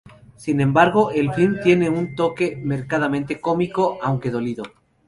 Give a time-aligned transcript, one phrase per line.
[0.35, 4.63] Sin embargo, el film tiene un toque marcadamente cómico, aunque dolido.